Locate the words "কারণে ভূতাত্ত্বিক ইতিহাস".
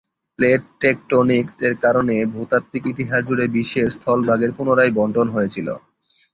1.83-3.21